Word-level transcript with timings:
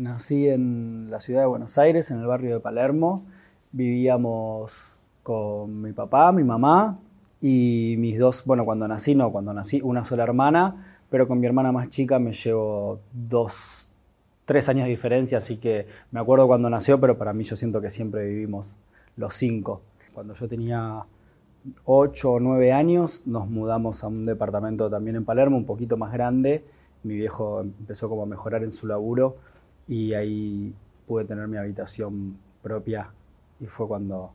Nací 0.00 0.48
en 0.48 1.10
la 1.10 1.20
ciudad 1.20 1.42
de 1.42 1.46
Buenos 1.46 1.76
Aires, 1.76 2.10
en 2.10 2.20
el 2.20 2.26
barrio 2.26 2.54
de 2.54 2.60
Palermo. 2.60 3.26
Vivíamos 3.70 5.02
con 5.22 5.82
mi 5.82 5.92
papá, 5.92 6.32
mi 6.32 6.42
mamá 6.42 6.98
y 7.38 7.96
mis 7.98 8.18
dos, 8.18 8.46
bueno, 8.46 8.64
cuando 8.64 8.88
nací, 8.88 9.14
no, 9.14 9.30
cuando 9.30 9.52
nací, 9.52 9.82
una 9.82 10.02
sola 10.02 10.22
hermana, 10.22 11.02
pero 11.10 11.28
con 11.28 11.38
mi 11.38 11.46
hermana 11.46 11.70
más 11.70 11.90
chica 11.90 12.18
me 12.18 12.32
llevo 12.32 13.00
dos, 13.12 13.90
tres 14.46 14.70
años 14.70 14.84
de 14.84 14.90
diferencia, 14.90 15.36
así 15.36 15.58
que 15.58 15.86
me 16.12 16.20
acuerdo 16.20 16.46
cuando 16.46 16.70
nació, 16.70 16.98
pero 16.98 17.18
para 17.18 17.34
mí 17.34 17.44
yo 17.44 17.54
siento 17.54 17.82
que 17.82 17.90
siempre 17.90 18.26
vivimos 18.26 18.78
los 19.16 19.34
cinco. 19.34 19.82
Cuando 20.14 20.32
yo 20.32 20.48
tenía 20.48 21.04
ocho 21.84 22.32
o 22.32 22.40
nueve 22.40 22.72
años 22.72 23.20
nos 23.26 23.50
mudamos 23.50 24.02
a 24.02 24.08
un 24.08 24.24
departamento 24.24 24.88
también 24.88 25.16
en 25.16 25.26
Palermo, 25.26 25.58
un 25.58 25.66
poquito 25.66 25.98
más 25.98 26.10
grande. 26.10 26.64
Mi 27.02 27.16
viejo 27.16 27.60
empezó 27.60 28.08
como 28.08 28.22
a 28.22 28.26
mejorar 28.26 28.64
en 28.64 28.72
su 28.72 28.86
laburo 28.86 29.36
y 29.90 30.14
ahí 30.14 30.72
pude 31.08 31.24
tener 31.24 31.48
mi 31.48 31.56
habitación 31.56 32.38
propia 32.62 33.10
y 33.58 33.66
fue 33.66 33.88
cuando 33.88 34.30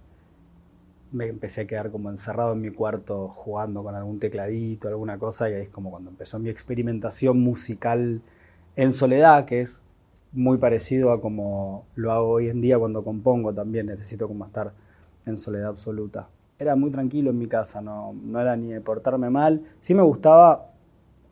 me 1.13 1.27
empecé 1.27 1.61
a 1.61 1.65
quedar 1.65 1.91
como 1.91 2.09
encerrado 2.09 2.51
en 2.51 2.59
mi 2.59 2.71
cuarto 2.71 3.29
jugando 3.29 3.81
con 3.81 3.95
algún 3.95 4.19
tecladito, 4.19 4.89
alguna 4.89 5.17
cosa, 5.17 5.49
y 5.49 5.53
ahí 5.53 5.61
es 5.61 5.69
como 5.69 5.91
cuando 5.91 6.09
empezó 6.09 6.39
mi 6.39 6.49
experimentación 6.49 7.39
musical 7.39 8.21
en 8.75 8.91
soledad, 8.91 9.45
que 9.45 9.61
es 9.61 9.85
muy 10.33 10.57
parecido 10.57 11.13
a 11.13 11.21
como 11.21 11.85
lo 11.95 12.11
hago 12.11 12.31
hoy 12.31 12.49
en 12.49 12.59
día 12.59 12.77
cuando 12.77 13.01
compongo 13.01 13.53
también, 13.53 13.85
necesito 13.85 14.27
como 14.27 14.45
estar 14.45 14.73
en 15.25 15.37
soledad 15.37 15.69
absoluta. 15.69 16.27
Era 16.59 16.75
muy 16.75 16.91
tranquilo 16.91 17.29
en 17.29 17.37
mi 17.37 17.47
casa, 17.47 17.79
no, 17.79 18.13
no 18.25 18.41
era 18.41 18.57
ni 18.57 18.73
de 18.73 18.81
portarme 18.81 19.29
mal, 19.29 19.63
sí 19.79 19.93
me 19.93 20.03
gustaba 20.03 20.69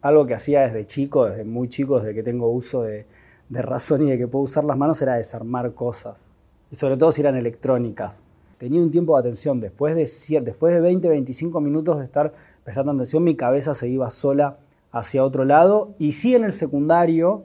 algo 0.01 0.25
que 0.25 0.33
hacía 0.33 0.61
desde 0.61 0.87
chico, 0.87 1.25
desde 1.25 1.43
muy 1.43 1.67
chico, 1.67 1.99
desde 1.99 2.13
que 2.13 2.23
tengo 2.23 2.49
uso 2.49 2.83
de, 2.83 3.05
de 3.49 3.61
razón 3.61 4.03
y 4.03 4.11
de 4.11 4.17
que 4.17 4.27
puedo 4.27 4.43
usar 4.43 4.63
las 4.63 4.77
manos, 4.77 5.01
era 5.01 5.15
desarmar 5.15 5.73
cosas, 5.73 6.29
y 6.71 6.75
sobre 6.75 6.97
todo 6.97 7.11
si 7.11 7.21
eran 7.21 7.35
electrónicas 7.35 8.25
tenía 8.63 8.81
un 8.81 8.91
tiempo 8.91 9.13
de 9.15 9.19
atención. 9.19 9.59
Después 9.59 9.93
de, 9.93 10.39
después 10.39 10.73
de 10.73 10.79
20, 10.79 11.09
25 11.09 11.59
minutos 11.59 11.99
de 11.99 12.05
estar 12.05 12.33
prestando 12.63 12.93
atención, 12.93 13.21
mi 13.21 13.35
cabeza 13.35 13.73
se 13.73 13.89
iba 13.89 14.09
sola 14.09 14.57
hacia 14.93 15.25
otro 15.25 15.43
lado. 15.43 15.93
Y 15.99 16.13
sí 16.13 16.33
en 16.33 16.45
el 16.45 16.53
secundario, 16.53 17.43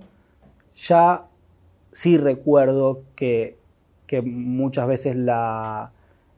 ya 0.75 1.27
sí 1.91 2.19
recuerdo 2.19 3.03
que, 3.17 3.59
muchas 4.25 4.87
veces 4.87 5.17
la, 5.17 5.91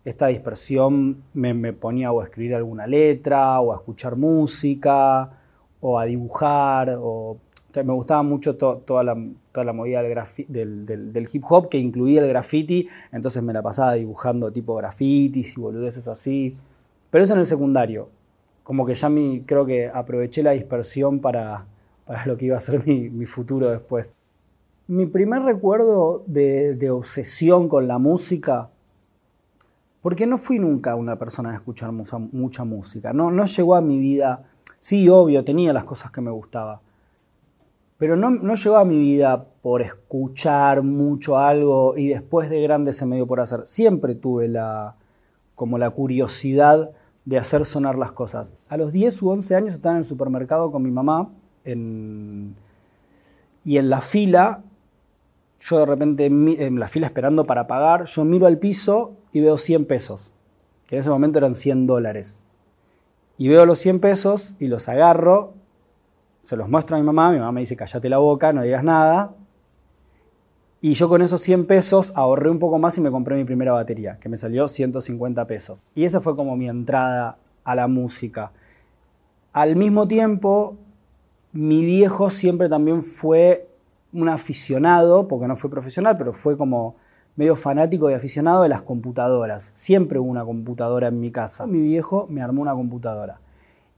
esta 0.07 0.29
dispersión 0.29 1.25
me, 1.35 1.53
me, 1.53 1.75
ponía 1.75 2.11
o 2.11 2.23
a 2.23 2.25
escribir 2.25 2.55
alguna 2.55 2.87
letra, 2.87 3.61
o 3.61 3.75
a 3.75 3.77
escuchar 3.77 4.17
música, 4.17 5.31
o 5.83 5.99
a 5.99 6.07
dibujar, 6.07 6.97
o 6.99 7.37
me 7.75 7.93
gustaba 7.93 8.23
mucho 8.23 8.57
toda, 8.57 9.03
la, 9.03 9.17
toda 9.53 9.65
la 9.65 9.73
movida 9.73 10.03
del, 10.03 10.87
del, 10.87 11.29
hip 11.33 11.45
hop 11.49 11.69
que 11.69 11.79
incluía 11.79 12.23
el 12.23 12.29
graffiti, 12.29 12.89
entonces 13.13 13.43
me 13.43 13.53
la 13.53 13.63
pasaba 13.63 13.95
dibujando 13.95 14.51
tipo 14.51 14.75
grafitis 14.75 15.57
y 15.57 15.61
boludeces 15.61 16.09
así. 16.09 16.57
Pero 17.11 17.25
eso 17.25 17.35
en 17.35 17.41
el 17.41 17.47
secundario. 17.47 18.09
Como 18.63 18.87
que 18.87 18.95
ya 18.95 19.09
mi, 19.09 19.43
creo 19.43 19.67
que 19.67 19.89
aproveché 19.89 20.43
la 20.43 20.53
dispersión 20.53 21.21
para, 21.21 21.65
para 22.07 22.27
lo 22.27 22.37
que 22.37 22.47
iba 22.47 22.57
a 22.57 22.61
ser 22.61 22.87
mi, 22.87 23.09
mi 23.11 23.27
futuro 23.27 23.71
después. 23.71 24.17
Mi 24.87 25.07
primer 25.07 25.43
recuerdo 25.43 26.25
de, 26.27 26.75
de, 26.75 26.91
obsesión 26.91 27.69
con 27.69 27.87
la 27.87 27.99
música, 27.99 28.71
porque 30.03 30.27
no 30.27 30.39
fui 30.39 30.59
nunca 30.59 30.95
una 30.95 31.17
persona 31.17 31.51
de 31.51 31.57
escuchar 31.57 31.93
mucha, 31.93 32.19
mucha 32.19 32.65
música, 32.65 33.13
no, 33.13 33.31
no 33.31 33.45
llegó 33.45 33.77
a 33.77 33.81
mi 33.81 33.99
vida, 33.99 34.45
sí, 34.81 35.09
obvio, 35.09 35.45
tenía 35.45 35.73
las 35.73 35.85
cosas 35.85 36.11
que 36.11 36.21
me 36.21 36.31
gustaban 36.31 36.81
pero 38.01 38.17
no, 38.17 38.31
no 38.31 38.55
llegó 38.55 38.79
a 38.79 38.87
mi 38.87 38.99
vida 38.99 39.45
por 39.61 39.83
escuchar 39.83 40.83
mucho 40.83 41.37
algo 41.37 41.99
y 41.99 42.09
después 42.09 42.49
de 42.49 42.63
grande 42.63 42.95
se 42.95 43.05
me 43.05 43.17
dio 43.17 43.27
por 43.27 43.41
hacer. 43.41 43.67
Siempre 43.67 44.15
tuve 44.15 44.49
la, 44.49 44.97
como 45.55 45.77
la 45.77 45.91
curiosidad 45.91 46.93
de 47.27 47.37
hacer 47.37 47.67
sonar 47.67 47.99
las 47.99 48.13
cosas. 48.13 48.55
A 48.71 48.79
los 48.79 48.91
10 48.91 49.21
u 49.21 49.29
11 49.29 49.55
años 49.55 49.75
estaba 49.75 49.97
en 49.97 49.99
el 49.99 50.07
supermercado 50.07 50.73
con 50.73 50.83
mi 50.83 50.91
mamá 50.91 51.29
y 51.63 51.73
en 53.77 53.91
la 53.91 54.01
fila, 54.01 54.63
yo 55.61 55.81
de 55.81 55.85
repente 55.85 56.25
en 56.25 56.81
la 56.81 56.89
fila 56.89 57.07
esperando 57.07 57.45
para 57.45 57.67
pagar, 57.67 58.07
yo 58.07 58.25
miro 58.25 58.47
al 58.47 58.57
piso 58.57 59.13
y 59.31 59.41
veo 59.43 59.59
100 59.59 59.85
pesos, 59.85 60.33
que 60.87 60.97
en 60.97 61.01
ese 61.03 61.11
momento 61.11 61.37
eran 61.37 61.55
100 61.55 61.87
dólares. 61.87 62.43
Y 63.37 63.49
veo 63.49 63.67
los 63.67 63.79
100 63.79 64.01
pesos 64.01 64.57
y 64.59 64.69
los 64.69 64.89
agarro 64.89 65.60
se 66.43 66.57
los 66.57 66.69
muestro 66.69 66.97
a 66.97 66.99
mi 66.99 67.05
mamá, 67.05 67.31
mi 67.33 67.39
mamá 67.39 67.53
me 67.53 67.61
dice, 67.61 67.77
cállate 67.77 68.09
la 68.09 68.19
boca, 68.19 68.53
no 68.53 68.63
digas 68.63 68.85
nada. 68.85 69.35
Y 70.81 70.95
yo 70.95 71.09
con 71.09 71.21
esos 71.21 71.43
100 71.43 71.67
pesos 71.67 72.13
ahorré 72.15 72.49
un 72.49 72.59
poco 72.59 72.79
más 72.79 72.97
y 72.97 73.03
me 73.03 73.11
compré 73.11 73.37
mi 73.37 73.45
primera 73.45 73.73
batería, 73.73 74.19
que 74.19 74.31
me 74.31 74.37
salió 74.39 74.67
150 74.67 75.47
pesos. 75.47 75.85
Y 75.95 76.05
esa 76.05 76.21
fue 76.21 76.35
como 76.35 76.57
mi 76.57 76.69
entrada 76.69 77.37
a 77.65 77.75
la 77.75 77.87
música. 77.87 78.53
Al 79.53 79.77
mismo 79.77 80.09
tiempo, 80.09 80.77
mi 81.53 81.85
viejo 81.85 82.31
siempre 82.31 82.69
también 82.69 83.03
fue 83.03 83.69
un 84.13 84.29
aficionado, 84.29 85.29
porque 85.29 85.47
no 85.47 85.57
fue 85.57 85.69
profesional, 85.69 86.17
pero 86.17 86.33
fue 86.33 86.57
como 86.57 86.97
medio 87.37 87.57
fanático 87.57 88.11
y 88.11 88.15
aficionado 88.15 88.63
de 88.63 88.71
las 88.71 88.83
computadoras. 88.83 89.63
Siempre 89.63 90.19
hubo 90.19 90.31
una 90.31 90.45
computadora 90.45 91.09
en 91.09 91.21
mi 91.21 91.31
casa. 91.31 91.67
Mi 91.67 91.81
viejo 91.81 92.27
me 92.31 92.43
armó 92.43 92.63
una 92.63 92.73
computadora. 92.73 93.41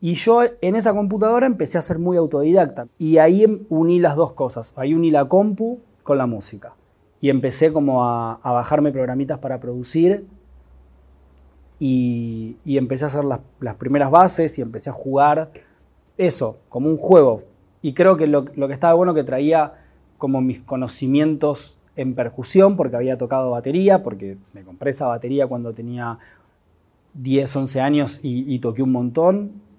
Y 0.04 0.14
yo 0.14 0.42
en 0.60 0.74
esa 0.74 0.92
computadora 0.92 1.46
empecé 1.46 1.78
a 1.78 1.82
ser 1.82 2.00
muy 2.00 2.16
autodidacta. 2.16 2.88
Y 2.98 3.18
ahí 3.18 3.44
em, 3.44 3.60
uní 3.68 4.00
las 4.00 4.16
dos 4.16 4.32
cosas. 4.32 4.72
Ahí 4.74 4.94
uní 4.94 5.12
la 5.12 5.28
compu 5.28 5.78
con 6.02 6.18
la 6.18 6.26
música. 6.26 6.74
Y 7.20 7.30
empecé 7.30 7.72
como 7.72 8.04
a, 8.04 8.40
bajarme 8.42 8.90
programitas 8.90 9.38
para 9.38 9.60
producir. 9.60 10.26
Y, 11.78 12.56
empecé 12.64 13.04
a 13.04 13.06
hacer 13.06 13.24
las, 13.24 13.74
primeras 13.76 14.10
bases 14.10 14.58
y 14.58 14.62
empecé 14.62 14.90
a 14.90 14.92
jugar 14.92 15.52
eso, 16.18 16.56
como 16.68 16.88
un 16.88 16.96
juego. 16.96 17.44
Y 17.80 17.94
creo 17.94 18.16
que 18.16 18.26
lo, 18.26 18.44
que 18.44 18.72
estaba 18.72 18.94
bueno 18.94 19.14
que 19.14 19.22
traía 19.22 19.74
como 20.18 20.40
mis 20.40 20.62
conocimientos 20.62 21.78
en 21.94 22.16
percusión, 22.16 22.76
porque 22.76 22.96
había 22.96 23.18
tocado 23.18 23.52
batería, 23.52 24.02
porque 24.02 24.36
me 24.52 24.64
compré 24.64 24.90
esa 24.90 25.06
batería 25.06 25.46
cuando 25.46 25.72
tenía 25.72 26.18
10, 27.14 27.54
11 27.54 27.80
años 27.80 28.18
y 28.20 28.58
toqué 28.58 28.82
un 28.82 28.90
montón 28.90 29.71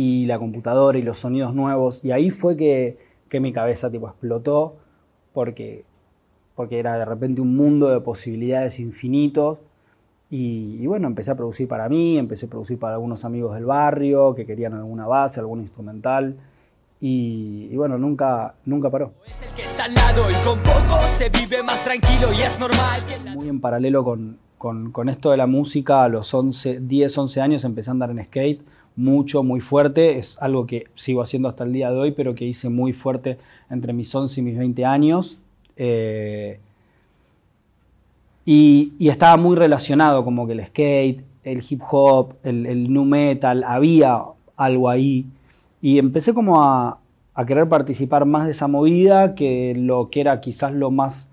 y 0.00 0.26
la 0.26 0.38
computadora 0.38 0.96
y 0.96 1.02
los 1.02 1.18
sonidos 1.18 1.52
nuevos. 1.56 2.04
Y 2.04 2.12
ahí 2.12 2.30
fue 2.30 2.56
que, 2.56 2.96
mi 3.40 3.52
cabeza 3.52 3.90
tipo 3.90 4.06
explotó 4.06 4.76
porque, 5.32 5.86
porque 6.54 6.78
era 6.78 6.96
de 6.96 7.04
repente 7.04 7.40
un 7.40 7.56
mundo 7.56 7.88
de 7.90 8.00
posibilidades 8.00 8.78
infinitos. 8.78 9.58
Y, 10.30 10.86
bueno, 10.86 11.08
empecé 11.08 11.32
a 11.32 11.36
producir 11.36 11.66
para 11.66 11.88
mí, 11.88 12.16
empecé 12.16 12.46
a 12.46 12.48
producir 12.48 12.78
para 12.78 12.94
algunos 12.94 13.24
amigos 13.24 13.56
del 13.56 13.64
barrio 13.64 14.36
que 14.36 14.46
querían 14.46 14.74
alguna 14.74 15.08
base, 15.08 15.40
algún 15.40 15.62
instrumental. 15.62 16.36
Y, 17.00 17.74
bueno, 17.74 17.98
nunca, 17.98 18.54
nunca 18.66 18.90
paró. 18.90 19.14
Muy 23.34 23.48
en 23.48 23.60
paralelo 23.60 24.04
con, 24.04 24.38
con, 24.58 24.92
con, 24.92 25.08
esto 25.08 25.32
de 25.32 25.38
la 25.38 25.48
música, 25.48 26.04
a 26.04 26.08
los 26.08 26.32
11, 26.32 26.82
10, 26.82 27.18
11 27.18 27.40
años 27.40 27.64
empecé 27.64 27.90
a 27.90 27.94
andar 27.94 28.12
en 28.12 28.24
skate 28.24 28.77
mucho, 28.98 29.42
muy 29.42 29.60
fuerte. 29.60 30.18
Es 30.18 30.36
algo 30.40 30.66
que 30.66 30.88
sigo 30.96 31.22
haciendo 31.22 31.48
hasta 31.48 31.64
el 31.64 31.72
día 31.72 31.90
de 31.90 31.98
hoy, 31.98 32.10
pero 32.12 32.34
que 32.34 32.44
hice 32.44 32.68
muy 32.68 32.92
fuerte 32.92 33.38
entre 33.70 33.92
mis 33.92 34.14
11 34.14 34.40
y 34.40 34.42
mis 34.42 34.58
20 34.58 34.84
años. 34.84 35.38
Eh, 35.76 36.58
y, 38.44 38.92
estaba 39.08 39.36
muy 39.36 39.56
relacionado 39.56 40.24
como 40.24 40.46
que 40.46 40.54
el 40.54 40.66
skate, 40.66 41.22
el 41.44 41.64
hip 41.68 41.82
hop, 41.90 42.34
el, 42.42 42.66
el 42.66 42.92
nu 42.92 43.04
metal, 43.04 43.62
había 43.64 44.20
algo 44.56 44.90
ahí. 44.90 45.26
Y 45.80 45.98
empecé 45.98 46.34
como 46.34 46.62
a, 46.62 46.98
querer 47.46 47.68
participar 47.68 48.24
más 48.24 48.46
de 48.46 48.50
esa 48.50 48.66
movida 48.66 49.36
que 49.36 49.72
lo 49.76 50.10
que 50.10 50.20
era 50.22 50.40
quizás 50.40 50.72
lo 50.72 50.90
más 50.90 51.28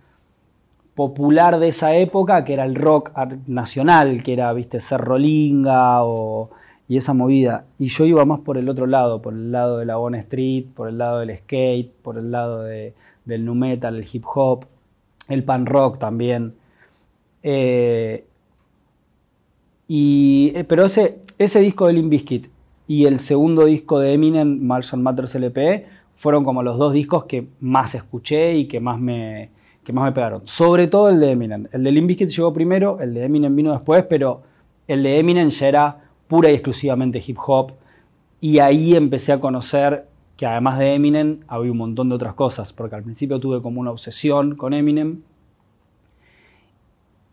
popular 0.94 1.58
de 1.58 1.70
esa 1.70 1.96
época, 1.96 2.46
que 2.46 2.54
era 2.54 2.64
el 2.64 2.76
rock 2.76 3.12
nacional, 3.48 4.22
que 4.22 4.34
era, 4.34 4.54
viste, 4.54 4.82
Cerrolinga 4.82 6.04
o 6.04 6.52
y 6.88 6.98
esa 6.98 7.14
movida. 7.14 7.66
Y 7.80 7.88
yo 7.88 8.06
iba 8.06 8.26
más 8.26 8.42
por 8.42 8.58
el 8.58 8.70
otro 8.70 8.86
lado, 8.86 9.22
por 9.22 9.34
el 9.34 9.52
lado 9.52 9.78
de 9.78 9.86
la 9.86 9.96
Bone 9.96 10.20
Street, 10.20 10.66
por 10.76 10.90
el 10.90 10.98
lado 10.98 11.20
del 11.20 11.38
skate, 11.38 11.92
por 12.02 12.18
el 12.18 12.32
lado 12.32 12.64
de, 12.64 12.94
del 13.26 13.46
nu 13.46 13.56
metal, 13.56 13.96
el 13.96 14.08
hip 14.12 14.24
hop, 14.34 14.66
el 15.28 15.44
pan 15.44 15.66
rock 15.66 15.98
también. 16.00 16.54
Eh, 17.44 18.26
y, 19.88 20.52
eh, 20.56 20.64
pero 20.64 20.86
ese, 20.86 21.20
ese 21.38 21.60
disco 21.60 21.88
de 21.88 21.94
Limp 21.94 22.10
Bizkit 22.10 22.48
y 22.88 23.06
el 23.06 23.20
segundo 23.20 23.66
disco 23.66 24.00
de 24.00 24.14
Eminem, 24.14 24.60
Marshall 24.62 25.02
Matters 25.02 25.36
LP, 25.36 25.86
fueron 26.18 26.44
como 26.44 26.64
los 26.64 26.78
dos 26.78 26.94
discos 26.94 27.26
que 27.26 27.48
más 27.60 27.94
escuché 27.96 28.56
y 28.56 28.68
que 28.68 28.80
más 28.80 29.00
me, 29.00 29.50
que 29.84 29.92
más 29.92 30.06
me 30.06 30.12
pegaron. 30.12 30.42
Sobre 30.46 30.88
todo 30.88 31.10
el 31.10 31.20
de 31.20 31.32
Eminem. 31.32 31.68
El 31.72 31.84
de 31.84 31.92
Limp 31.92 32.08
Bizkit 32.08 32.30
llegó 32.30 32.54
primero, 32.54 33.00
el 33.00 33.14
de 33.14 33.26
Eminem 33.26 33.56
vino 33.56 33.74
después, 33.74 34.06
pero 34.08 34.44
el 34.88 35.04
de 35.04 35.20
Eminem 35.20 35.50
ya 35.50 35.68
era 35.68 36.05
pura 36.28 36.50
y 36.50 36.54
exclusivamente 36.54 37.24
hip 37.26 37.38
hop. 37.46 37.74
Y 38.42 38.60
ahí 38.60 38.96
empecé 38.96 39.32
a 39.32 39.40
conocer 39.40 40.08
que 40.38 40.46
además 40.46 40.80
de 40.80 40.94
Eminem 40.94 41.40
había 41.48 41.72
un 41.72 41.78
montón 41.78 42.10
de 42.10 42.16
otras 42.16 42.34
cosas, 42.34 42.74
porque 42.74 42.96
al 42.96 43.04
principio 43.04 43.40
tuve 43.40 43.62
como 43.62 43.80
una 43.80 43.92
obsesión 43.92 44.56
con 44.56 44.74
Eminem. 44.74 45.22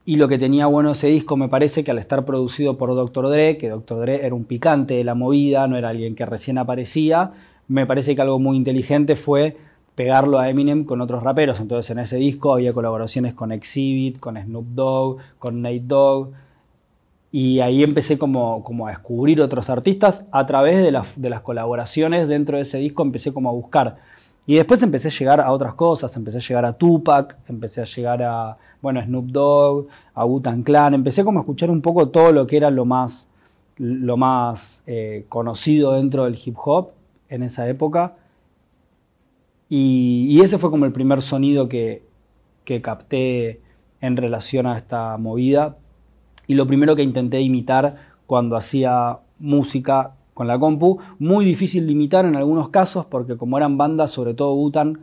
Y 0.04 0.16
lo 0.16 0.28
que 0.28 0.38
tenía 0.38 0.66
bueno 0.66 0.92
ese 0.92 1.08
disco 1.08 1.36
me 1.36 1.48
parece 1.48 1.84
que 1.84 1.90
al 1.90 1.98
estar 1.98 2.24
producido 2.24 2.76
por 2.76 2.94
Dr. 2.94 3.28
Dre, 3.28 3.56
que 3.56 3.68
Dr. 3.68 4.00
Dre 4.00 4.26
era 4.26 4.34
un 4.34 4.44
picante 4.44 4.94
de 4.94 5.04
la 5.04 5.14
movida, 5.14 5.66
no 5.68 5.76
era 5.76 5.90
alguien 5.90 6.14
que 6.16 6.26
recién 6.26 6.58
aparecía, 6.58 7.32
me 7.68 7.86
parece 7.86 8.14
que 8.16 8.22
algo 8.22 8.38
muy 8.38 8.56
inteligente 8.56 9.14
fue 9.14 9.56
pegarlo 9.94 10.38
a 10.38 10.48
Eminem 10.48 10.84
con 10.84 11.00
otros 11.00 11.22
raperos. 11.22 11.60
Entonces 11.60 11.90
en 11.90 11.98
ese 11.98 12.16
disco 12.16 12.54
había 12.54 12.72
colaboraciones 12.72 13.34
con 13.34 13.52
Exhibit, 13.52 14.18
con 14.18 14.36
Snoop 14.36 14.66
Dogg, 14.74 15.18
con 15.38 15.62
Nate 15.62 15.82
Dogg. 15.84 16.32
Y 17.32 17.60
ahí 17.60 17.82
empecé 17.82 18.18
como, 18.18 18.62
como 18.62 18.86
a 18.86 18.90
descubrir 18.90 19.40
otros 19.40 19.70
artistas 19.70 20.24
a 20.30 20.46
través 20.46 20.82
de 20.82 20.92
las, 20.92 21.20
de 21.20 21.30
las 21.30 21.40
colaboraciones 21.40 22.28
dentro 22.28 22.58
de 22.58 22.62
ese 22.62 22.78
disco, 22.78 23.02
empecé 23.02 23.32
como 23.32 23.48
a 23.48 23.52
buscar. 23.52 23.96
Y 24.46 24.56
después 24.56 24.82
empecé 24.82 25.08
a 25.08 25.10
llegar 25.10 25.40
a 25.40 25.52
otras 25.52 25.74
cosas, 25.74 26.14
empecé 26.16 26.38
a 26.38 26.40
llegar 26.40 26.64
a 26.66 26.72
Tupac, 26.74 27.36
empecé 27.48 27.80
a 27.80 27.84
llegar 27.84 28.22
a, 28.22 28.58
bueno, 28.82 29.02
Snoop 29.02 29.26
Dogg, 29.26 29.86
a 30.14 30.26
Wu-Tang 30.26 30.62
Clan, 30.62 30.94
empecé 30.94 31.24
como 31.24 31.38
a 31.38 31.42
escuchar 31.42 31.70
un 31.70 31.80
poco 31.80 32.08
todo 32.08 32.32
lo 32.32 32.46
que 32.46 32.56
era 32.56 32.70
lo 32.70 32.84
más, 32.84 33.28
lo 33.78 34.16
más 34.16 34.82
eh, 34.86 35.24
conocido 35.28 35.92
dentro 35.92 36.24
del 36.24 36.38
hip 36.44 36.56
hop 36.62 36.90
en 37.28 37.44
esa 37.44 37.68
época. 37.68 38.16
Y, 39.68 40.40
ese 40.42 40.58
fue 40.58 40.70
como 40.70 40.84
el 40.84 40.92
primer 40.92 41.22
sonido 41.22 41.68
que, 41.68 42.02
que 42.64 42.82
capté 42.82 43.60
en 44.02 44.16
relación 44.18 44.66
a 44.66 44.76
esta 44.76 45.16
movida. 45.16 45.76
Y 46.46 46.54
lo 46.54 46.66
primero 46.66 46.96
que 46.96 47.02
intenté 47.02 47.40
imitar 47.40 47.96
cuando 48.26 48.56
hacía 48.56 49.18
música 49.38 50.12
con 50.34 50.46
la 50.46 50.58
compu. 50.58 50.98
Muy 51.18 51.44
difícil 51.44 51.86
de 51.86 51.92
imitar 51.92 52.24
en 52.24 52.36
algunos 52.36 52.68
casos 52.70 53.06
porque 53.06 53.36
como 53.36 53.56
eran 53.58 53.76
bandas, 53.76 54.10
sobre 54.10 54.34
todo 54.34 54.54
Butan, 54.54 55.00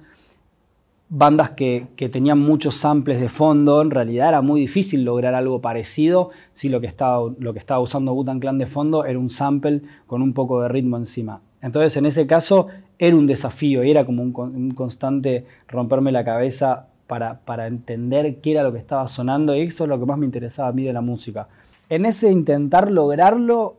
bandas 1.10 1.52
que, 1.52 1.88
tenían 2.12 2.40
muchos 2.40 2.76
samples 2.76 3.20
de 3.20 3.30
fondo, 3.30 3.82
en 3.82 3.92
realidad 3.92 4.30
era 4.30 4.42
muy 4.42 4.62
difícil 4.62 5.04
lograr 5.04 5.34
algo 5.34 5.60
parecido 5.60 6.30
si 6.54 6.70
lo 6.70 6.82
que 6.82 6.88
estaba, 6.88 7.32
lo 7.40 7.54
que 7.54 7.60
estaba 7.60 7.80
usando 7.80 8.14
Butan 8.14 8.40
Clan 8.40 8.58
de 8.58 8.68
fondo 8.68 9.06
era 9.06 9.18
un 9.18 9.30
sample 9.30 9.82
con 10.08 10.22
un 10.22 10.34
poco 10.34 10.62
de 10.62 10.70
ritmo 10.70 10.98
encima. 10.98 11.42
Entonces 11.62 11.98
en 11.98 12.06
ese 12.06 12.28
caso 12.28 12.68
era 12.98 13.16
un 13.16 13.28
desafío 13.28 13.84
y 13.84 13.92
era 13.92 14.06
como 14.06 14.22
un, 14.22 14.72
constante 14.72 15.46
romperme 15.68 16.12
la 16.12 16.24
cabeza 16.24 16.88
para, 17.10 17.40
para, 17.40 17.66
entender 17.66 18.40
qué 18.40 18.52
era 18.52 18.62
lo 18.62 18.72
que 18.72 18.78
estaba 18.78 19.08
sonando 19.08 19.56
y 19.56 19.62
eso 19.62 19.86
es 19.86 19.90
lo 19.90 20.00
que 20.00 20.06
más 20.06 20.20
me 20.20 20.28
interesaba 20.28 20.70
a 20.70 20.72
mí 20.72 20.84
de 20.84 20.94
la 20.94 21.02
música. 21.02 21.48
En 21.90 22.06
ese 22.06 22.30
intentar 22.32 22.92
lograrlo 22.92 23.78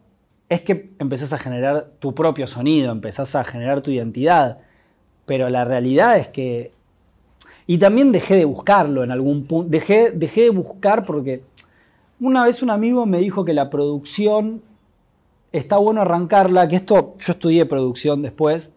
es 0.48 0.62
que 0.62 0.90
empezás 0.98 1.32
a 1.32 1.38
generar 1.38 1.92
tu 2.00 2.12
propio 2.12 2.48
sonido, 2.48 2.90
empezás 2.90 3.36
a 3.36 3.44
generar 3.44 3.82
tu 3.82 3.92
identidad, 3.92 4.58
pero 5.26 5.48
la 5.48 5.64
realidad 5.64 6.18
es 6.18 6.26
que... 6.26 6.72
Y 7.68 7.78
también 7.78 8.10
dejé 8.10 8.34
de 8.34 8.44
buscarlo 8.44 9.04
en 9.04 9.12
algún 9.12 9.46
punto, 9.46 9.70
dejé, 9.70 10.10
dejé 10.10 10.42
de 10.42 10.50
buscar 10.50 11.04
porque 11.04 11.44
una 12.18 12.44
vez 12.44 12.64
un 12.64 12.70
amigo 12.70 13.06
me 13.06 13.18
dijo 13.18 13.44
que 13.44 13.52
la 13.52 13.70
producción 13.70 14.60
está 15.52 15.76
bueno 15.76 16.00
arrancarla, 16.00 16.66
que 16.66 16.76
esto 16.76 17.14
yo 17.20 17.32
estudié 17.32 17.64
producción 17.64 18.22
después 18.22 18.72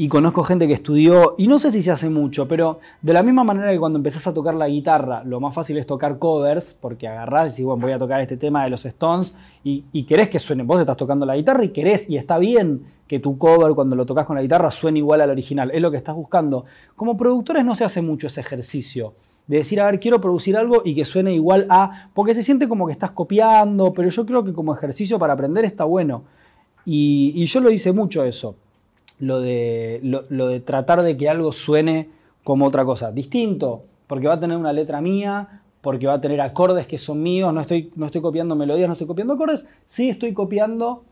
y 0.00 0.08
conozco 0.08 0.42
gente 0.44 0.66
que 0.66 0.72
estudió, 0.72 1.34
y 1.36 1.46
no 1.46 1.58
sé 1.58 1.70
si 1.72 1.82
se 1.82 1.90
hace 1.90 2.08
mucho, 2.08 2.48
pero 2.48 2.80
de 3.02 3.12
la 3.12 3.22
misma 3.22 3.44
manera 3.44 3.70
que 3.70 3.78
cuando 3.78 3.98
empezás 3.98 4.26
a 4.26 4.32
tocar 4.32 4.54
la 4.54 4.66
guitarra, 4.66 5.22
lo 5.24 5.40
más 5.40 5.54
fácil 5.54 5.76
es 5.76 5.86
tocar 5.86 6.18
covers, 6.18 6.72
porque 6.72 7.06
agarrás 7.06 7.48
y 7.48 7.50
decís, 7.50 7.64
bueno, 7.66 7.82
voy 7.82 7.92
a 7.92 7.98
tocar 7.98 8.18
este 8.22 8.38
tema 8.38 8.64
de 8.64 8.70
los 8.70 8.82
Stones, 8.86 9.34
y, 9.62 9.84
y 9.92 10.04
querés 10.04 10.30
que 10.30 10.38
suene, 10.38 10.62
vos 10.62 10.80
estás 10.80 10.96
tocando 10.96 11.26
la 11.26 11.36
guitarra 11.36 11.66
y 11.66 11.68
querés, 11.68 12.08
y 12.08 12.16
está 12.16 12.38
bien 12.38 12.80
que 13.06 13.18
tu 13.18 13.36
cover 13.36 13.74
cuando 13.74 13.94
lo 13.94 14.06
tocas 14.06 14.24
con 14.24 14.36
la 14.36 14.42
guitarra 14.42 14.70
suene 14.70 15.00
igual 15.00 15.20
al 15.20 15.28
original, 15.28 15.70
es 15.70 15.82
lo 15.82 15.90
que 15.90 15.98
estás 15.98 16.16
buscando. 16.16 16.64
Como 16.96 17.18
productores 17.18 17.62
no 17.62 17.74
se 17.74 17.84
hace 17.84 18.00
mucho 18.00 18.28
ese 18.28 18.40
ejercicio 18.40 19.12
de 19.48 19.58
decir, 19.58 19.82
a 19.82 19.84
ver, 19.84 20.00
quiero 20.00 20.18
producir 20.18 20.56
algo 20.56 20.80
y 20.82 20.94
que 20.94 21.04
suene 21.04 21.34
igual 21.34 21.66
a, 21.68 22.08
porque 22.14 22.32
se 22.32 22.42
siente 22.42 22.70
como 22.70 22.86
que 22.86 22.92
estás 22.94 23.10
copiando, 23.10 23.92
pero 23.92 24.08
yo 24.08 24.24
creo 24.24 24.42
que 24.44 24.54
como 24.54 24.74
ejercicio 24.74 25.18
para 25.18 25.34
aprender 25.34 25.66
está 25.66 25.84
bueno. 25.84 26.22
Y, 26.86 27.44
yo 27.44 27.60
lo 27.60 27.70
hice 27.70 27.92
mucho 27.92 28.24
eso, 28.24 28.56
lo 29.20 29.40
de, 29.40 30.00
lo, 30.02 30.48
de 30.48 30.60
tratar 30.60 31.02
de 31.02 31.16
que 31.16 31.28
algo 31.28 31.52
suene 31.52 32.08
como 32.42 32.66
otra 32.66 32.84
cosa, 32.84 33.12
distinto, 33.12 33.84
porque 34.06 34.26
va 34.26 34.34
a 34.34 34.40
tener 34.40 34.56
una 34.56 34.72
letra 34.72 35.00
mía, 35.00 35.62
porque 35.80 36.06
va 36.06 36.14
a 36.14 36.20
tener 36.20 36.40
acordes 36.40 36.86
que 36.86 36.98
son 36.98 37.22
míos, 37.22 37.52
no 37.54 37.60
estoy, 37.60 37.92
no 37.94 38.06
estoy 38.06 38.20
copiando 38.20 38.56
melodías, 38.56 38.88
no 38.88 38.94
estoy 38.94 39.06
copiando 39.06 39.34
acordes, 39.34 39.66
sí 39.86 40.08
estoy 40.08 40.32
copiando 40.32 41.04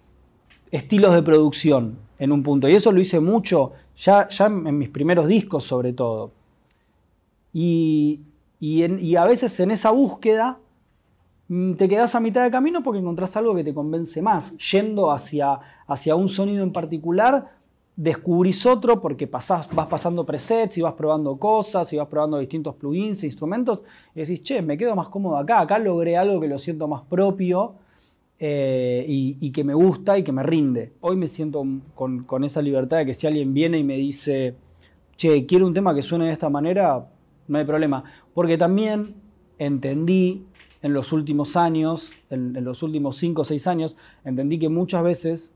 estilos 0.71 1.15
de 1.15 1.23
producción 1.23 1.99
en 2.19 2.33
un 2.33 2.43
punto. 2.43 2.69
Y 2.69 2.75
eso 2.75 2.93
lo 2.93 3.01
hice 3.01 3.21
mucho, 3.21 3.73
ya, 3.97 4.29
ya 4.29 4.47
en 4.47 4.77
mis 4.77 4.89
primeros 4.89 5.27
discos 5.27 5.65
sobre 5.65 5.93
todo. 5.93 6.33
Y, 7.53 8.21
y, 8.61 9.17
a 9.17 9.25
veces 9.25 9.59
en 9.61 9.71
esa 9.71 9.91
búsqueda 9.91 10.59
mm, 11.49 11.75
te 11.75 11.89
quedas 11.89 12.15
a 12.15 12.21
mitad 12.21 12.43
de 12.43 12.51
camino 12.51 12.83
porque 12.83 13.01
encontrás 13.01 13.37
algo 13.37 13.55
que 13.55 13.65
te 13.65 13.75
convence 13.75 14.23
más. 14.23 14.57
Yendo 14.59 15.11
hacia, 15.11 15.59
hacia 15.87 16.15
un 16.15 16.29
sonido 16.29 16.63
en 16.63 16.73
particular, 16.73 17.58
descubrís 17.99 18.65
otro 18.65 19.01
porque 19.01 19.27
vas 19.27 19.69
pasando 19.91 20.25
presets 20.25 20.79
y 20.79 20.83
vas 20.83 20.95
probando 20.95 21.37
cosas 21.37 21.93
y 21.93 21.97
vas 21.97 22.07
probando 22.07 22.39
distintos 22.39 22.77
plugins 22.77 23.25
e 23.25 23.27
instrumentos 23.27 23.83
y 24.15 24.21
decís, 24.21 24.41
che, 24.45 24.63
me 24.63 24.79
quedo 24.79 24.95
más 24.95 25.09
cómodo 25.09 25.37
acá, 25.37 25.61
acá 25.61 25.81
logré 25.81 26.17
algo 26.17 26.41
que 26.41 26.47
lo 26.47 26.61
siento 26.61 26.87
más 26.87 27.03
propio 27.03 27.75
eh, 28.39 29.05
y, 29.09 29.51
que 29.51 29.65
me 29.65 29.75
gusta 29.75 30.17
y 30.17 30.23
que 30.23 30.31
me 30.31 30.45
rinde. 30.45 30.93
Hoy 31.01 31.17
me 31.17 31.27
siento 31.27 31.67
con, 31.97 32.45
esa 32.45 32.63
libertad 32.63 32.99
de 32.99 33.07
que 33.07 33.15
si 33.15 33.27
alguien 33.27 33.53
viene 33.53 33.81
y 33.81 33.85
me 33.85 33.97
dice, 33.97 34.55
che, 35.17 35.45
quiero 35.45 35.67
un 35.67 35.75
tema 35.75 35.93
que 35.93 36.03
suene 36.03 36.27
de 36.27 36.33
esta 36.35 36.49
manera, 36.49 37.05
no 37.49 37.59
hay 37.59 37.65
problema. 37.65 38.05
Porque 38.33 38.57
también 38.57 39.17
entendí 39.59 40.45
en 40.83 40.93
los 40.93 41.13
últimos 41.13 41.57
años, 41.57 42.13
en, 42.31 42.65
los 42.65 42.85
últimos 42.85 43.17
5 43.17 43.43
o 43.43 43.45
6 43.45 43.67
años, 43.67 43.97
entendí 44.25 44.61
que 44.61 44.69
muchas 44.69 45.03
veces 45.03 45.53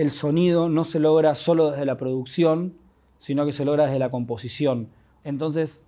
el 0.00 0.10
sonido 0.10 0.68
no 0.68 0.84
se 0.84 0.98
logra 0.98 1.34
solo 1.34 1.70
desde 1.70 1.84
la 1.84 1.96
producción, 1.96 2.74
sino 3.18 3.44
que 3.44 3.52
se 3.52 3.64
logra 3.64 3.84
desde 3.84 3.98
la 3.98 4.10
composición. 4.10 4.88
Entonces, 5.24 5.80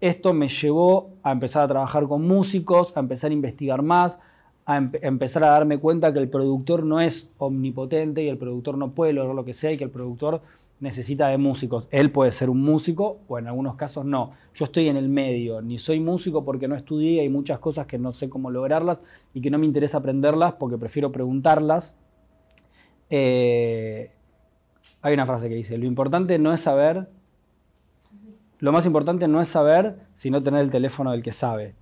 esto 0.00 0.32
me 0.32 0.48
llevó 0.48 1.10
a 1.22 1.32
empezar 1.32 1.64
a 1.64 1.68
trabajar 1.68 2.06
con 2.06 2.26
músicos, 2.26 2.96
a 2.96 3.00
empezar 3.00 3.30
a 3.30 3.34
investigar 3.34 3.82
más, 3.82 4.18
a 4.66 4.76
empezar 4.76 5.42
a 5.44 5.50
darme 5.50 5.78
cuenta 5.78 6.12
que 6.12 6.18
el 6.18 6.28
productor 6.28 6.84
no 6.84 7.00
es 7.00 7.28
omnipotente 7.38 8.22
y 8.22 8.28
el 8.28 8.38
productor 8.38 8.76
no 8.78 8.90
puede 8.90 9.12
lograr 9.12 9.34
lo 9.34 9.44
que 9.44 9.54
sea 9.54 9.72
y 9.72 9.76
que 9.76 9.84
el 9.84 9.90
productor 9.90 10.42
necesita 10.80 11.28
de 11.28 11.38
músicos. 11.38 11.88
Él 11.90 12.10
puede 12.10 12.32
ser 12.32 12.50
un 12.50 12.62
músico 12.62 13.18
o 13.28 13.38
en 13.38 13.46
algunos 13.46 13.76
casos 13.76 14.04
no. 14.04 14.32
Yo 14.54 14.66
estoy 14.66 14.88
en 14.88 14.96
el 14.96 15.08
medio, 15.08 15.62
ni 15.62 15.78
soy 15.78 16.00
músico 16.00 16.44
porque 16.44 16.68
no 16.68 16.76
estudié, 16.76 17.20
hay 17.20 17.28
muchas 17.28 17.58
cosas 17.58 17.86
que 17.86 17.98
no 17.98 18.12
sé 18.12 18.28
cómo 18.28 18.50
lograrlas 18.50 18.98
y 19.34 19.40
que 19.40 19.50
no 19.50 19.58
me 19.58 19.66
interesa 19.66 19.98
aprenderlas 19.98 20.54
porque 20.54 20.78
prefiero 20.78 21.10
preguntarlas. 21.10 21.94
Eh, 23.10 24.10
hay 25.02 25.14
una 25.14 25.26
frase 25.26 25.48
que 25.48 25.54
dice, 25.54 25.78
lo 25.78 25.86
importante 25.86 26.38
no 26.38 26.52
es 26.52 26.60
saber, 26.60 27.08
lo 28.58 28.72
más 28.72 28.86
importante 28.86 29.28
no 29.28 29.40
es 29.40 29.48
saber, 29.48 29.96
sino 30.16 30.42
tener 30.42 30.60
el 30.60 30.70
teléfono 30.70 31.12
del 31.12 31.22
que 31.22 31.32
sabe. 31.32 31.74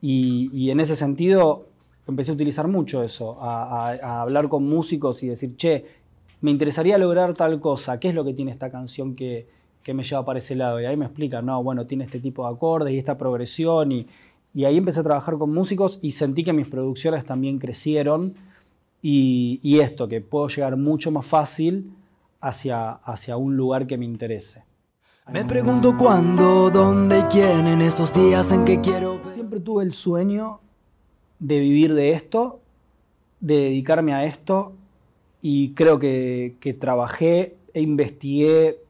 Y, 0.00 0.70
en 0.70 0.80
ese 0.80 0.94
sentido 0.94 1.66
empecé 2.06 2.30
a 2.30 2.34
utilizar 2.34 2.68
mucho 2.68 3.02
eso, 3.02 3.36
a 3.40 4.20
hablar 4.22 4.48
con 4.48 4.68
músicos 4.68 5.22
y 5.24 5.28
decir, 5.28 5.56
che, 5.56 5.84
me 6.40 6.50
interesaría 6.50 6.98
lograr 6.98 7.34
tal 7.34 7.60
cosa, 7.60 7.98
¿qué 7.98 8.08
es 8.08 8.14
lo 8.14 8.24
que 8.24 8.34
tiene 8.34 8.50
esta 8.50 8.70
canción 8.70 9.14
que, 9.14 9.46
me 9.92 10.02
lleva 10.02 10.24
para 10.24 10.38
ese 10.38 10.54
lado? 10.54 10.80
Y 10.80 10.84
ahí 10.84 10.96
me 10.96 11.06
explican, 11.06 11.46
no, 11.46 11.62
bueno, 11.62 11.86
tiene 11.86 12.04
este 12.04 12.20
tipo 12.20 12.46
de 12.46 12.54
acordes 12.54 12.94
y 12.94 12.98
esta 12.98 13.16
progresión 13.16 13.92
y, 13.92 14.06
ahí 14.64 14.78
empecé 14.78 15.00
a 15.00 15.02
trabajar 15.02 15.36
con 15.38 15.52
músicos 15.52 15.98
y 16.02 16.12
sentí 16.12 16.42
que 16.42 16.52
mis 16.52 16.66
producciones 16.66 17.24
también 17.26 17.58
crecieron 17.58 18.34
y, 19.08 19.78
esto, 19.78 20.08
que 20.08 20.20
puedo 20.20 20.48
llegar 20.48 20.76
mucho 20.76 21.12
más 21.12 21.24
fácil 21.24 21.92
hacia, 22.40 22.90
hacia 22.90 23.36
un 23.36 23.56
lugar 23.56 23.86
que 23.86 23.96
me 23.96 24.04
interese. 24.04 24.64
Me 25.30 25.44
pregunto 25.44 25.96
cuándo, 25.96 26.70
dónde 26.70 27.20
y 27.20 27.22
quién 27.22 27.68
en 27.68 27.82
esos 27.82 28.12
días 28.12 28.50
en 28.50 28.64
que 28.64 28.80
quiero... 28.80 29.20
Siempre 29.32 29.60
tuve 29.60 29.84
el 29.84 29.92
sueño 29.92 30.58
de 31.38 31.60
vivir 31.60 31.94
de 31.94 32.12
esto, 32.12 32.60
de 33.38 33.56
dedicarme 33.56 34.12
a 34.12 34.24
esto 34.24 34.72
y 35.40 35.72
creo 35.74 36.00
que, 36.00 36.76
trabajé 36.80 37.56
e 37.74 37.82
investigué 37.82 38.80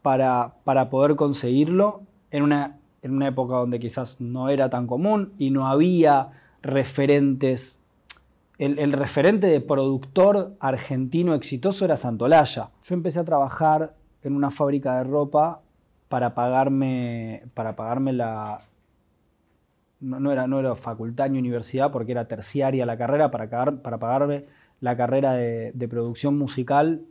para, 0.00 0.54
poder 0.90 1.16
conseguirlo 1.16 2.00
en 2.30 2.44
una, 2.44 2.78
en 3.02 3.10
una 3.10 3.28
época 3.28 3.56
donde 3.56 3.78
quizás 3.78 4.22
no 4.22 4.48
era 4.48 4.70
tan 4.70 4.86
común 4.86 5.34
y 5.38 5.50
no 5.50 5.66
había 5.66 6.30
referentes. 6.62 7.77
El, 8.58 8.92
referente 8.92 9.46
de 9.46 9.60
productor 9.60 10.56
argentino 10.58 11.34
exitoso 11.34 11.84
era 11.84 11.96
Santolaya. 11.96 12.70
Yo 12.82 12.94
empecé 12.94 13.20
a 13.20 13.24
trabajar 13.24 13.94
en 14.24 14.34
una 14.34 14.50
fábrica 14.50 14.98
de 14.98 15.04
ropa 15.04 15.60
para 16.08 16.34
pagarme, 16.34 17.44
para 17.54 17.76
pagarme 17.76 18.12
la... 18.12 18.58
No, 20.00 20.32
era, 20.32 20.48
no 20.48 20.58
era 20.58 20.74
facultad 20.74 21.30
ni 21.30 21.38
universidad 21.38 21.92
porque 21.92 22.12
era 22.12 22.26
terciaria 22.26 22.84
la 22.84 22.98
carrera, 22.98 23.30
para, 23.30 23.48
para 23.48 23.98
pagarme 23.98 24.46
la 24.80 24.96
carrera 24.96 25.34
de, 25.34 25.88
producción 25.88 26.36
musical 26.36 27.02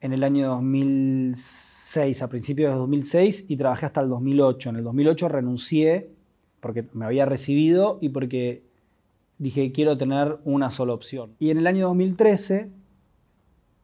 en 0.00 0.12
el 0.12 0.24
año 0.24 0.48
2006, 0.48 2.22
a 2.22 2.28
principios 2.28 2.72
de 2.72 2.78
2006, 2.78 3.44
y 3.48 3.56
trabajé 3.56 3.86
hasta 3.86 4.00
el 4.00 4.08
2008. 4.08 4.70
En 4.70 4.76
el 4.76 4.84
2008 4.84 5.28
renuncié 5.28 6.10
porque 6.60 6.84
me 6.92 7.04
había 7.04 7.24
recibido 7.24 7.98
y 8.00 8.08
porque 8.08 8.67
dije 9.38 9.72
quiero 9.72 9.96
tener 9.96 10.38
una 10.44 10.70
sola 10.70 10.92
opción. 10.92 11.34
Y 11.38 11.50
en 11.50 11.58
el 11.58 11.66
año 11.66 11.88
2013 11.88 12.70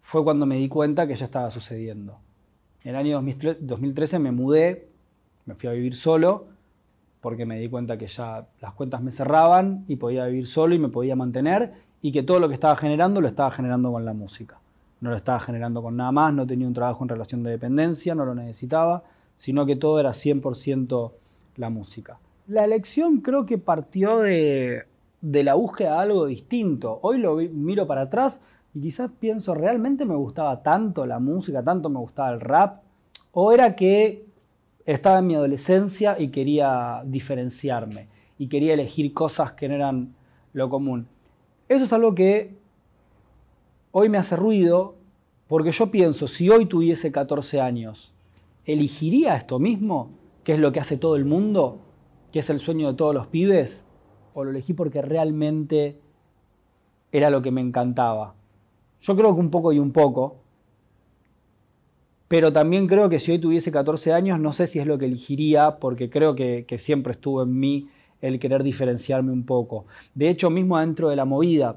fue 0.02 0.22
cuando 0.24 0.46
me 0.46 0.56
di 0.56 0.68
cuenta 0.68 1.06
que 1.06 1.14
ya 1.14 1.24
estaba 1.24 1.50
sucediendo. 1.50 2.18
En 2.82 2.90
el 2.90 2.96
año 2.96 3.22
2013 3.60 4.18
me 4.18 4.30
mudé, 4.30 4.88
me 5.46 5.54
fui 5.54 5.68
a 5.68 5.72
vivir 5.72 5.94
solo, 5.94 6.46
porque 7.20 7.46
me 7.46 7.58
di 7.58 7.68
cuenta 7.70 7.96
que 7.96 8.06
ya 8.06 8.46
las 8.60 8.74
cuentas 8.74 9.02
me 9.02 9.10
cerraban 9.10 9.86
y 9.88 9.96
podía 9.96 10.26
vivir 10.26 10.46
solo 10.46 10.74
y 10.74 10.78
me 10.78 10.90
podía 10.90 11.16
mantener 11.16 11.72
y 12.02 12.12
que 12.12 12.22
todo 12.22 12.38
lo 12.38 12.48
que 12.48 12.54
estaba 12.54 12.76
generando 12.76 13.22
lo 13.22 13.28
estaba 13.28 13.50
generando 13.50 13.90
con 13.90 14.04
la 14.04 14.12
música. 14.12 14.58
No 15.00 15.08
lo 15.08 15.16
estaba 15.16 15.40
generando 15.40 15.82
con 15.82 15.96
nada 15.96 16.12
más, 16.12 16.34
no 16.34 16.46
tenía 16.46 16.66
un 16.66 16.74
trabajo 16.74 17.02
en 17.02 17.08
relación 17.08 17.42
de 17.42 17.50
dependencia, 17.50 18.14
no 18.14 18.26
lo 18.26 18.34
necesitaba, 18.34 19.04
sino 19.38 19.64
que 19.64 19.76
todo 19.76 19.98
era 19.98 20.10
100% 20.10 21.12
la 21.56 21.70
música. 21.70 22.18
La 22.46 22.64
elección 22.64 23.22
creo 23.22 23.46
que 23.46 23.56
partió 23.56 24.18
de, 24.18 24.84
de 25.24 25.42
la 25.42 25.54
búsqueda 25.54 25.92
de 25.92 25.98
algo 26.02 26.26
distinto. 26.26 26.98
Hoy 27.00 27.16
lo 27.16 27.36
miro 27.36 27.86
para 27.86 28.02
atrás 28.02 28.38
y 28.74 28.82
quizás 28.82 29.10
pienso, 29.18 29.54
¿realmente 29.54 30.04
me 30.04 30.14
gustaba 30.14 30.62
tanto 30.62 31.06
la 31.06 31.18
música, 31.18 31.62
tanto 31.62 31.88
me 31.88 31.98
gustaba 31.98 32.30
el 32.30 32.40
rap? 32.40 32.82
¿O 33.32 33.50
era 33.50 33.74
que 33.74 34.26
estaba 34.84 35.20
en 35.20 35.26
mi 35.26 35.34
adolescencia 35.34 36.20
y 36.20 36.28
quería 36.28 37.02
diferenciarme 37.06 38.08
y 38.38 38.48
quería 38.48 38.74
elegir 38.74 39.14
cosas 39.14 39.52
que 39.52 39.66
no 39.66 39.74
eran 39.74 40.14
lo 40.52 40.68
común? 40.68 41.06
Eso 41.70 41.84
es 41.84 41.92
algo 41.94 42.14
que 42.14 42.58
hoy 43.92 44.10
me 44.10 44.18
hace 44.18 44.36
ruido 44.36 44.96
porque 45.48 45.72
yo 45.72 45.90
pienso, 45.90 46.28
si 46.28 46.50
hoy 46.50 46.66
tuviese 46.66 47.10
14 47.10 47.62
años, 47.62 48.12
¿elegiría 48.66 49.36
esto 49.36 49.58
mismo? 49.58 50.10
¿Qué 50.42 50.52
es 50.52 50.58
lo 50.58 50.70
que 50.70 50.80
hace 50.80 50.98
todo 50.98 51.16
el 51.16 51.24
mundo? 51.24 51.78
¿Qué 52.30 52.40
es 52.40 52.50
el 52.50 52.60
sueño 52.60 52.88
de 52.88 52.94
todos 52.94 53.14
los 53.14 53.28
pibes? 53.28 53.83
¿O 54.34 54.44
lo 54.44 54.50
elegí 54.50 54.74
porque 54.74 55.00
realmente 55.00 55.96
era 57.12 57.30
lo 57.30 57.40
que 57.40 57.50
me 57.50 57.60
encantaba? 57.60 58.34
Yo 59.00 59.16
creo 59.16 59.34
que 59.34 59.40
un 59.40 59.50
poco 59.50 59.72
y 59.72 59.78
un 59.78 59.92
poco, 59.92 60.36
pero 62.28 62.52
también 62.52 62.86
creo 62.86 63.08
que 63.08 63.20
si 63.20 63.32
hoy 63.32 63.38
tuviese 63.38 63.70
14 63.70 64.12
años, 64.12 64.40
no 64.40 64.52
sé 64.52 64.66
si 64.66 64.78
es 64.78 64.86
lo 64.86 64.98
que 64.98 65.04
elegiría, 65.04 65.76
porque 65.78 66.10
creo 66.10 66.34
que, 66.34 66.66
siempre 66.78 67.12
estuvo 67.12 67.42
en 67.42 67.58
mí 67.58 67.88
el 68.20 68.40
querer 68.40 68.62
diferenciarme 68.62 69.30
un 69.30 69.44
poco. 69.44 69.86
De 70.14 70.30
hecho, 70.30 70.50
mismo 70.50 70.78
dentro 70.78 71.10
de 71.10 71.16
la 71.16 71.24
movida, 71.24 71.76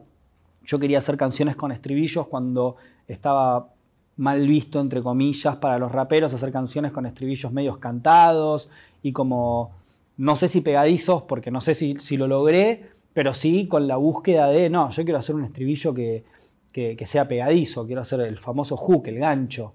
yo 0.66 0.80
quería 0.80 0.98
hacer 0.98 1.18
canciones 1.18 1.56
con 1.56 1.72
estribillos 1.72 2.28
cuando 2.28 2.78
estaba 3.08 3.70
mal 4.16 4.48
visto, 4.48 4.80
entre 4.80 5.04
comillas, 5.04 5.58
para 5.58 5.78
los 5.78 5.92
raperos 5.92 6.34
hacer 6.34 6.52
canciones 6.52 6.92
con 6.92 7.06
estribillos 7.06 7.52
medios 7.52 7.78
cantados 7.78 8.70
y 9.04 9.12
como, 9.12 9.72
no 10.18 10.36
sé 10.36 10.48
si 10.48 10.62
pegadizos, 10.62 11.24
porque 11.24 11.52
no 11.52 11.62
sé 11.62 11.74
si, 11.74 11.96
si 12.00 12.18
lo 12.18 12.28
logré, 12.28 12.90
pero 13.14 13.34
sí 13.34 13.68
con 13.68 13.88
la 13.88 13.98
búsqueda 13.98 14.48
de, 14.48 14.70
no, 14.70 14.90
yo 14.90 15.04
quiero 15.04 15.20
hacer 15.20 15.36
un 15.36 15.44
estribillo 15.44 15.94
que, 15.94 16.24
que, 16.72 17.06
sea 17.08 17.28
pegadizo, 17.28 17.88
quiero 17.88 18.02
hacer 18.02 18.22
el 18.22 18.38
famoso 18.38 18.78
hook, 18.78 19.08
el 19.08 19.18
gancho. 19.20 19.74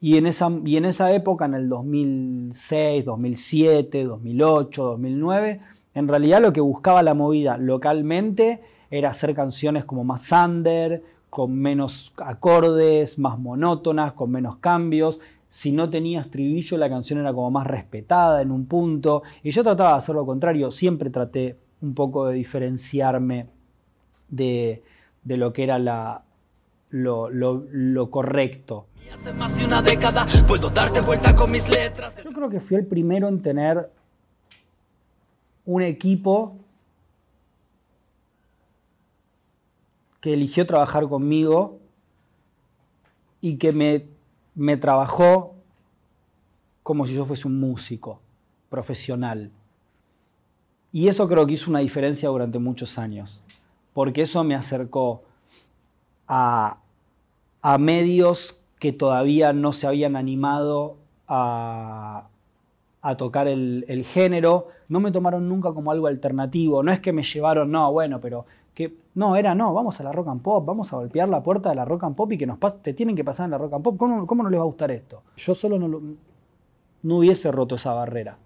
Y 0.00 0.16
en, 0.16 0.26
esa, 0.26 0.50
y 0.64 0.76
en 0.76 0.84
esa 0.84 1.12
época, 1.12 1.44
en 1.44 1.54
el 1.54 1.68
2006, 1.68 3.04
2007, 3.04 4.04
2008, 4.04 4.82
2009, 4.82 5.60
en 5.94 6.08
realidad 6.08 6.42
lo 6.42 6.52
que 6.52 6.60
buscaba 6.60 7.02
la 7.02 7.14
movida 7.14 7.56
localmente 7.56 8.60
era 8.90 9.10
hacer 9.10 9.34
canciones 9.34 9.84
como 9.84 10.04
más 10.04 10.30
under, 10.32 11.02
con 11.30 11.56
menos 11.56 12.12
acordes, 12.16 13.18
más 13.18 13.38
monótonas, 13.38 14.12
con 14.12 14.30
menos 14.30 14.56
cambios. 14.56 15.20
Si 15.56 15.72
no 15.72 15.88
tenía 15.88 16.20
estribillo, 16.20 16.76
la 16.76 16.90
canción 16.90 17.18
era 17.18 17.32
como 17.32 17.50
más 17.50 17.66
respetada 17.66 18.42
en 18.42 18.50
un 18.50 18.66
punto. 18.66 19.22
Y 19.42 19.52
yo 19.52 19.62
trataba 19.62 19.92
de 19.92 19.96
hacer 19.96 20.14
lo 20.14 20.26
contrario, 20.26 20.70
siempre 20.70 21.08
traté 21.08 21.56
un 21.80 21.94
poco 21.94 22.26
de 22.26 22.34
diferenciarme 22.34 23.48
de, 24.28 24.82
de 25.24 25.36
lo 25.38 25.54
que 25.54 25.62
era 25.62 25.78
la, 25.78 26.26
lo, 26.90 27.30
lo, 27.30 28.10
correcto. 28.10 28.88
Hace 29.10 29.32
más 29.32 29.58
de 29.58 29.64
una 29.64 29.80
década 29.80 30.26
puedo 30.46 30.68
darte 30.68 31.00
vuelta 31.00 31.34
con 31.34 31.50
mis 31.50 31.70
letras. 31.70 32.22
Yo 32.22 32.32
creo 32.32 32.50
que 32.50 32.60
fui 32.60 32.76
el 32.76 32.84
primero 32.84 33.26
en 33.26 33.40
tener 33.40 33.90
un 35.64 35.80
equipo 35.80 36.58
que 40.20 40.34
eligió 40.34 40.66
trabajar 40.66 41.08
conmigo 41.08 41.78
y 43.40 43.56
que 43.56 43.72
me, 43.72 44.15
me 44.56 44.76
trabajó 44.76 45.54
como 46.82 47.06
si 47.06 47.14
yo 47.14 47.24
fuese 47.24 47.46
un 47.46 47.60
músico 47.60 48.20
profesional. 48.68 49.52
Y 50.92 51.06
eso 51.06 51.28
creo 51.28 51.46
que 51.46 51.52
hizo 51.52 51.70
una 51.70 51.78
diferencia 51.78 52.28
durante 52.28 52.58
muchos 52.58 52.98
años 52.98 53.40
porque 53.96 54.20
eso 54.20 54.44
me 54.44 54.54
acercó 54.54 55.22
a, 56.28 56.76
medios 57.78 58.60
que 58.78 58.92
todavía 58.92 59.54
no 59.54 59.72
se 59.72 59.86
habían 59.86 60.16
animado 60.16 60.98
a, 61.26 62.28
tocar 63.16 63.48
el, 63.48 64.04
género, 64.12 64.68
no 64.90 65.00
me 65.00 65.12
tomaron 65.12 65.48
nunca 65.48 65.72
como 65.72 65.90
algo 65.92 66.08
alternativo, 66.08 66.82
no 66.82 66.92
es 66.92 67.00
que 67.00 67.14
me 67.14 67.22
llevaron, 67.22 67.70
no, 67.70 67.90
bueno, 67.90 68.20
pero 68.20 68.44
que 68.76 68.94
no, 69.14 69.36
era 69.36 69.54
no, 69.54 69.72
vamos 69.72 69.98
a 69.98 70.04
la 70.04 70.12
rock 70.12 70.28
and 70.28 70.42
pop, 70.42 70.66
vamos 70.66 70.92
a 70.92 70.96
golpear 70.96 71.30
la 71.30 71.42
puerta 71.42 71.70
de 71.70 71.76
la 71.76 71.86
rock 71.86 72.04
and 72.04 72.14
pop 72.14 72.30
y 72.30 72.36
que 72.36 72.46
nos 72.46 72.58
te 72.82 72.92
tienen 72.92 73.16
que 73.16 73.24
pasar 73.24 73.46
en 73.46 73.52
la 73.52 73.58
rock 73.58 73.72
and 73.72 73.82
pop, 73.82 73.96
¿cómo, 73.96 74.26
cómo 74.26 74.42
no 74.42 74.50
les 74.50 74.60
va 74.60 74.64
a 74.64 74.66
gustar 74.66 74.90
esto? 74.90 75.22
Yo 75.38 75.54
solo 75.54 75.78
no, 75.78 75.88
no 77.02 77.16
hubiese 77.16 77.50
roto 77.50 77.76
esa 77.76 77.94
barrera. 77.94 78.36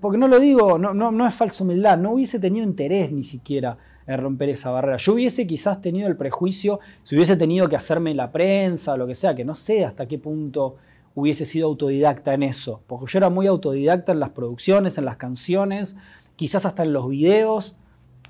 porque 0.00 0.16
no 0.16 0.26
lo 0.26 0.40
digo, 0.40 0.78
no, 0.78 0.94
no, 0.94 1.12
no 1.12 1.26
es 1.26 1.34
falsa 1.34 1.64
humildad, 1.64 1.98
no 1.98 2.12
hubiese 2.12 2.40
tenido 2.40 2.64
interés 2.64 3.12
ni 3.12 3.24
siquiera 3.24 3.76
romper 4.06 4.48
esa 4.48 4.70
barrera. 4.70 4.96
Yo 4.96 5.12
hubiese 5.12 5.46
quizás 5.46 5.82
tenido 5.82 6.08
el 6.08 6.16
prejuicio, 6.16 6.80
si 7.04 7.14
hubiese 7.14 7.36
tenido 7.36 7.68
que 7.68 7.76
hacerme 7.76 8.14
la 8.14 8.32
prensa 8.32 8.94
o 8.94 8.96
lo 8.96 9.06
que 9.06 9.14
sea, 9.14 9.34
que 9.34 9.44
no 9.44 9.54
sé 9.54 9.84
hasta 9.84 10.08
qué 10.08 10.18
punto 10.18 10.76
hubiese 11.14 11.44
sido 11.44 11.68
autodidacta 11.68 12.32
en 12.32 12.42
eso, 12.42 12.80
porque 12.86 13.12
yo 13.12 13.18
era 13.18 13.28
muy 13.28 13.46
autodidacta 13.46 14.12
en 14.12 14.20
las 14.20 14.30
producciones, 14.30 14.96
en 14.96 15.04
las 15.04 15.18
canciones, 15.18 15.94
quizás 16.36 16.64
hasta 16.64 16.84
en 16.84 16.94
los 16.94 17.06
videos, 17.10 17.76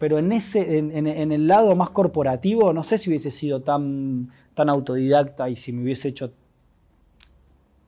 pero 0.02 0.18
en, 0.18 0.32
ese, 0.32 0.78
en, 0.78 1.06
el 1.06 1.47
lado 1.47 1.76
más 1.76 1.90
corporativo 1.90 2.73
no 2.73 2.82
sé 2.82 2.99
si 2.99 3.09
hubiese 3.09 3.30
sido 3.30 3.61
tan, 3.61 4.32
tan 4.52 4.68
autodidacta 4.68 5.49
y 5.49 5.54
si 5.54 5.71
me 5.73 5.85
hubiese 5.85 6.09
hecho, 6.09 6.32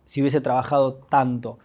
si 0.07 0.21
hubiese 0.21 0.41
trabajado 0.41 0.95
tanto. 1.09 1.59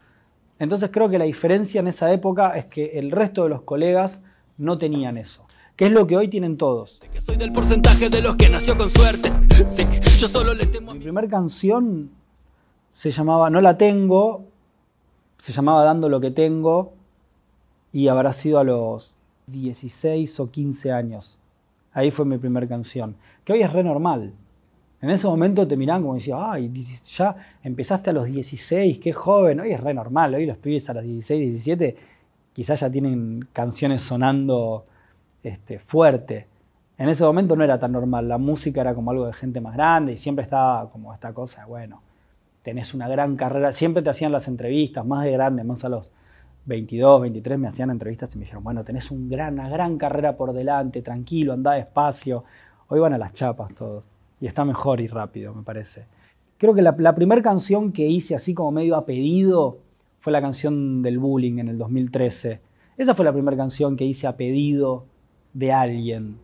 Entonces 0.57 0.89
creo 0.91 1.07
que 1.07 1.19
la 1.19 1.25
diferencia 1.25 1.81
en 1.81 1.87
esa 1.87 2.11
época 2.11 2.57
es 2.57 2.65
que 2.65 2.97
el 2.97 3.11
resto 3.11 3.43
de 3.43 3.49
los 3.49 3.61
colegas 3.61 4.23
no 4.57 4.79
tenían 4.79 5.19
eso 5.19 5.45
que 5.75 5.85
es 5.85 5.91
lo 5.91 6.07
que 6.07 6.17
hoy 6.17 6.27
tienen 6.29 6.57
todos. 6.57 6.99
Soy 7.23 7.37
del 7.37 7.53
porcentaje 7.53 8.09
de 8.09 8.23
los 8.23 8.35
que 8.35 8.49
nació 8.49 8.75
con 8.75 8.89
suerte. 8.89 9.31
yo 10.19 10.27
solo 10.27 10.55
le 10.55 10.65
temo 10.65 10.93
Mi 10.95 10.99
primera 10.99 11.27
canción 11.27 12.09
se 12.89 13.11
llamaba 13.11 13.51
No 13.51 13.61
la 13.61 13.77
tengo, 13.77 14.45
se 15.37 15.53
llamaba 15.53 15.83
Dando 15.83 16.09
lo 16.09 16.19
que 16.19 16.31
tengo 16.31 16.93
y 17.93 18.07
habrá 18.07 18.33
sido 18.33 18.57
a 18.57 18.63
los 18.63 19.13
16 19.51 20.39
o 20.39 20.49
15 20.49 20.91
años. 20.91 21.37
Ahí 21.93 22.11
fue 22.11 22.25
mi 22.25 22.37
primera 22.37 22.67
canción, 22.67 23.15
que 23.43 23.53
hoy 23.53 23.61
es 23.61 23.73
re 23.73 23.83
normal. 23.83 24.33
En 25.01 25.09
ese 25.09 25.27
momento 25.27 25.67
te 25.67 25.77
miran 25.77 26.01
como 26.01 26.15
decía, 26.15 26.51
ay, 26.51 26.71
ya 27.15 27.35
empezaste 27.63 28.09
a 28.09 28.13
los 28.13 28.25
16, 28.25 28.99
qué 28.99 29.13
joven, 29.13 29.61
hoy 29.61 29.71
es 29.71 29.79
re 29.79 29.93
normal, 29.93 30.35
hoy 30.35 30.45
los 30.45 30.57
pibes 30.57 30.89
a 30.89 30.93
los 30.93 31.03
16, 31.03 31.41
17 31.51 31.95
quizás 32.53 32.81
ya 32.81 32.89
tienen 32.89 33.47
canciones 33.53 34.01
sonando 34.01 34.85
este, 35.41 35.79
fuerte. 35.79 36.47
En 36.97 37.07
ese 37.07 37.23
momento 37.23 37.55
no 37.55 37.63
era 37.63 37.79
tan 37.79 37.93
normal, 37.93 38.27
la 38.27 38.37
música 38.37 38.81
era 38.81 38.93
como 38.93 39.11
algo 39.11 39.25
de 39.27 39.33
gente 39.33 39.61
más 39.61 39.73
grande 39.73 40.13
y 40.13 40.17
siempre 40.17 40.43
estaba 40.43 40.89
como 40.91 41.13
esta 41.13 41.33
cosa, 41.33 41.65
bueno, 41.65 42.01
tenés 42.61 42.93
una 42.93 43.07
gran 43.07 43.37
carrera, 43.37 43.71
siempre 43.71 44.03
te 44.03 44.09
hacían 44.09 44.33
las 44.33 44.49
entrevistas, 44.49 45.05
más 45.05 45.23
de 45.23 45.31
grande, 45.31 45.63
más 45.63 45.85
a 45.85 45.89
los 45.89 46.11
22, 46.65 47.21
23 47.21 47.59
me 47.59 47.67
hacían 47.67 47.89
entrevistas 47.89 48.35
y 48.35 48.37
me 48.37 48.45
dijeron, 48.45 48.63
bueno, 48.63 48.83
tenés 48.83 49.09
una 49.11 49.69
gran 49.69 49.97
carrera 49.97 50.37
por 50.37 50.53
delante, 50.53 51.01
tranquilo, 51.01 51.53
anda 51.53 51.73
despacio. 51.73 52.43
Hoy 52.87 52.99
van 52.99 53.13
a 53.13 53.17
las 53.17 53.33
chapas 53.33 53.73
todos 53.73 54.05
y 54.41 54.47
está 54.47 54.65
mejor 54.65 55.01
y 55.01 55.07
rápido, 55.07 55.53
me 55.53 55.63
parece. 55.63 56.05
Creo 56.57 56.73
que 56.73 56.81
la, 56.81 57.15
primera 57.15 57.41
canción 57.41 57.91
que 57.91 58.05
hice 58.05 58.35
así 58.35 58.53
como 58.53 58.71
medio 58.71 58.95
a 58.95 59.05
pedido 59.05 59.79
fue 60.19 60.33
la 60.33 60.41
canción 60.41 61.01
del 61.01 61.17
bullying 61.17 61.59
en 61.59 61.69
el 61.69 61.77
2013. 61.77 62.59
Esa 62.97 63.15
fue 63.15 63.23
la 63.23 63.31
primera 63.31 63.55
canción 63.55 63.95
que 63.95 64.03
hice 64.03 64.27
a 64.27 64.35
pedido 64.35 65.05
de 65.53 65.71
alguien 65.71 66.37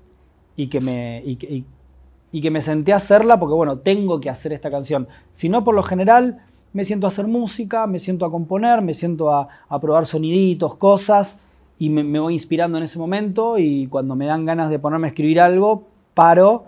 y 0.56 0.68
que 0.68 0.80
me, 0.80 1.22
y, 1.26 2.42
que 2.42 2.50
me 2.50 2.62
senté 2.62 2.94
a 2.94 2.98
hacerla 2.98 3.38
porque, 3.40 3.56
bueno, 3.56 3.80
tengo 3.80 4.22
que 4.22 4.30
hacer 4.30 4.54
esta 4.54 4.70
canción. 4.70 5.08
Si 5.34 5.50
no, 5.50 5.66
por 5.66 5.76
lo 5.76 5.84
general, 5.84 6.46
me 6.76 6.84
siento 6.84 7.08
a 7.08 7.10
hacer 7.10 7.26
música, 7.26 7.88
me 7.88 8.00
siento 8.00 8.26
a 8.26 8.30
componer, 8.30 8.82
me 8.82 8.94
siento 8.94 9.34
a, 9.34 9.48
probar 9.80 10.06
soniditos, 10.06 10.76
cosas, 10.76 11.38
y 11.80 11.90
me, 11.90 12.04
me, 12.04 12.20
voy 12.20 12.34
inspirando 12.34 12.78
en 12.78 12.84
ese 12.84 13.00
momento 13.00 13.58
y 13.58 13.88
cuando 13.88 14.14
me 14.14 14.26
dan 14.26 14.46
ganas 14.46 14.70
de 14.70 14.78
ponerme 14.78 15.08
a 15.08 15.12
escribir 15.12 15.40
algo, 15.40 15.86
paro, 16.14 16.66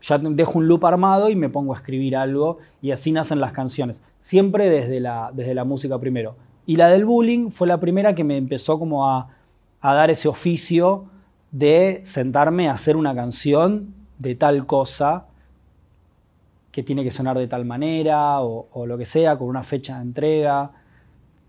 ya 0.00 0.16
dejo 0.16 0.58
un 0.58 0.66
loop 0.66 0.86
armado 0.86 1.28
y 1.28 1.36
me 1.36 1.50
pongo 1.50 1.74
a 1.74 1.76
escribir 1.76 2.16
algo 2.16 2.56
y 2.80 2.92
así 2.92 3.12
nacen 3.12 3.38
las 3.38 3.52
canciones. 3.52 4.00
Siempre 4.22 4.70
desde 4.70 4.98
la, 4.98 5.30
desde 5.34 5.52
la 5.52 5.64
música 5.64 5.98
primero. 5.98 6.36
Y 6.64 6.76
la 6.76 6.88
del 6.88 7.04
bullying 7.04 7.50
fue 7.50 7.68
la 7.68 7.80
primera 7.80 8.14
que 8.14 8.24
me 8.24 8.38
empezó 8.38 8.78
como 8.78 9.10
a, 9.10 9.28
dar 9.82 10.10
ese 10.10 10.26
oficio 10.26 11.04
de 11.50 12.00
sentarme 12.04 12.70
a 12.70 12.72
hacer 12.72 12.96
una 12.96 13.14
canción 13.14 13.92
de 14.18 14.36
tal 14.36 14.64
cosa 14.64 15.26
que 16.74 16.82
tiene 16.82 17.04
que 17.04 17.12
sonar 17.12 17.38
de 17.38 17.46
tal 17.46 17.64
manera 17.64 18.40
o, 18.40 18.84
lo 18.84 18.98
que 18.98 19.06
sea, 19.06 19.38
con 19.38 19.46
una 19.46 19.62
fecha 19.62 19.94
de 19.98 20.02
entrega, 20.02 20.72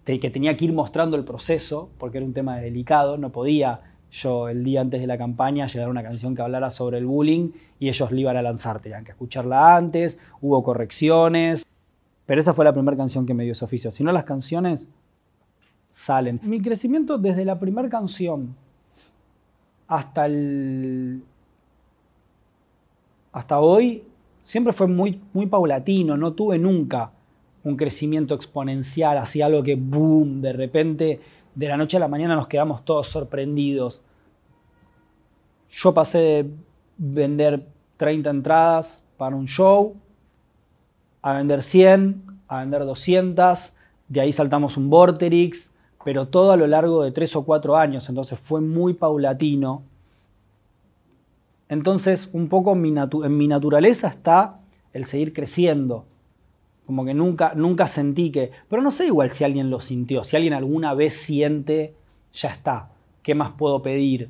que 0.05 0.29
tenía 0.29 0.55
que 0.55 0.65
ir 0.65 0.71
mostrando 0.71 1.17
el 1.17 1.23
proceso, 1.23 1.89
porque 1.97 2.19
era 2.19 2.27
un 2.27 2.33
tema 2.33 2.57
delicado, 2.57 3.17
no 3.17 3.31
podía 3.31 3.81
yo 4.11 4.49
el 4.49 4.63
día 4.63 4.81
antes 4.81 5.01
de 5.01 5.07
la 5.07 5.17
campaña 5.17 5.65
llegar 5.65 5.87
a 5.87 5.89
una 5.89 6.03
canción 6.03 6.35
que 6.35 6.43
hablara 6.43 6.69
sobre 6.69 6.99
el 6.99 7.07
bullying 7.07 7.49
y 7.79 7.89
ellos 7.89 8.11
le 8.11 8.21
iban 8.21 8.37
a 8.37 8.43
lanzar, 8.43 8.79
tenían 8.81 9.03
que 9.03 9.13
escucharla 9.13 9.75
antes, 9.75 10.19
hubo 10.41 10.63
correcciones, 10.63 11.65
pero 12.27 12.39
esa 12.39 12.53
fue 12.53 12.63
la 12.63 12.73
primera 12.73 12.95
canción 12.95 13.25
que 13.25 13.33
me 13.33 13.45
dio 13.45 13.53
ese 13.53 13.65
oficio. 13.65 13.89
Si 13.89 14.03
no, 14.03 14.11
las 14.11 14.25
canciones 14.25 14.85
salen. 15.89 16.39
Mi 16.43 16.61
crecimiento 16.61 17.17
desde 17.17 17.45
la 17.45 17.57
primera 17.59 17.89
canción 17.89 18.55
hasta 19.87 20.27
el 20.27 21.23
hasta 23.31 23.59
hoy 23.59 24.03
siempre 24.45 24.73
fue 24.73 24.87
muy, 24.87 25.19
muy 25.33 25.47
paulatino, 25.47 26.15
no 26.15 26.33
tuve 26.33 26.57
nunca 26.57 27.11
un 27.63 27.75
crecimiento 27.75 28.35
exponencial, 28.35 29.17
así 29.17 29.41
algo 29.41 29.63
que 29.63 29.75
boom, 29.75 30.39
de 30.39 30.53
repente 30.53 31.19
de 31.55 31.67
la 31.67 31.75
noche 31.75 31.97
a 31.97 31.99
la 31.99 32.07
mañana 32.07 32.35
nos 32.35 32.47
quedamos 32.47 32.85
todos 32.85 33.07
sorprendidos. 33.07 34.01
Yo 35.71 35.93
pasé 35.93 36.19
de 36.19 36.49
vender 36.97 37.65
30 37.97 38.29
entradas 38.29 39.03
para 39.17 39.35
un 39.35 39.47
show 39.47 39.95
a 41.23 41.33
vender 41.33 41.63
100, 41.63 42.23
a 42.47 42.59
vender 42.59 42.85
200, 42.85 43.73
de 44.09 44.21
ahí 44.21 44.31
saltamos 44.31 44.77
un 44.77 44.91
Vorterix, 44.91 45.71
pero 46.03 46.27
todo 46.27 46.51
a 46.51 46.57
lo 46.57 46.67
largo 46.67 47.03
de 47.03 47.11
3 47.11 47.35
o 47.37 47.45
4 47.45 47.75
años, 47.77 48.07
entonces 48.09 48.39
fue 48.39 48.61
muy 48.61 48.93
paulatino. 48.93 49.81
Entonces, 51.69 52.29
un 52.33 52.47
poco 52.47 52.73
en 52.73 52.81
mi, 53.37 53.47
naturaleza 53.47 54.07
está 54.07 54.59
el 54.93 55.05
seguir 55.05 55.33
creciendo. 55.33 56.05
Como 56.85 57.03
que 57.05 57.13
nunca, 57.13 57.53
nunca 57.55 57.87
sentí 57.87 58.31
que... 58.31 58.51
Pero 58.69 58.81
no 58.81 58.91
sé 58.91 59.07
igual 59.07 59.31
si 59.31 59.43
alguien 59.43 59.69
lo 59.69 59.81
sintió, 59.81 60.23
si 60.23 60.35
alguien 60.35 60.53
alguna 60.53 60.93
vez 60.93 61.15
siente, 61.15 61.95
ya 62.33 62.49
está, 62.49 62.89
¿qué 63.23 63.33
más 63.33 63.53
puedo 63.53 63.81
pedir? 63.81 64.29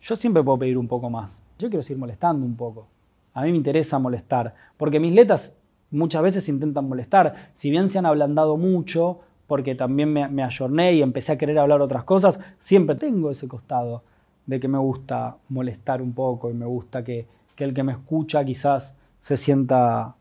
Yo 0.00 0.14
siempre 0.14 0.44
puedo 0.44 0.58
pedir 0.58 0.78
un 0.78 0.86
poco 0.86 1.10
más. 1.10 1.42
Yo 1.58 1.68
quiero 1.68 1.82
seguir 1.82 1.98
molestando 1.98 2.46
un 2.46 2.56
poco. 2.56 2.86
A 3.34 3.42
mí 3.42 3.50
me 3.50 3.56
interesa 3.56 3.98
molestar, 3.98 4.54
porque 4.76 5.00
mis 5.00 5.12
letras 5.12 5.56
muchas 5.90 6.22
veces 6.22 6.48
intentan 6.48 6.88
molestar. 6.88 7.50
Si 7.56 7.70
bien 7.70 7.90
se 7.90 7.98
han 7.98 8.06
ablandado 8.06 8.56
mucho, 8.56 9.20
porque 9.48 9.74
también 9.74 10.12
me, 10.12 10.28
me 10.28 10.44
ayorné 10.44 10.92
y 10.92 11.02
empecé 11.02 11.32
a 11.32 11.38
querer 11.38 11.58
hablar 11.58 11.80
otras 11.80 12.04
cosas, 12.04 12.38
siempre 12.60 12.94
tengo 12.94 13.32
ese 13.32 13.48
costado 13.48 14.02
de 14.48 14.58
que 14.58 14.66
me 14.66 14.78
gusta 14.78 15.36
molestar 15.50 16.02
un 16.02 16.12
poco 16.12 16.50
y 16.50 16.54
me 16.54 16.66
gusta 16.66 17.04
que, 17.04 17.26
que 17.54 17.62
el 17.62 17.72
que 17.72 17.84
me 17.84 17.92
escucha 17.92 18.44
quizás 18.44 18.94
se 19.20 19.36
sienta 19.36 20.16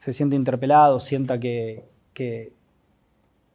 se 0.00 0.14
siente 0.14 0.34
interpelado, 0.34 0.98
sienta 0.98 1.38
que, 1.38 1.84
que, 2.14 2.54